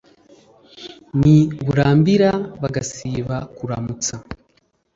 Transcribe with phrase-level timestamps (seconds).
[1.19, 4.15] n'i burambira bagasiba kuramutsa.